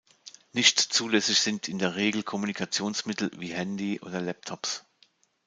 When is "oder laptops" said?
4.01-4.83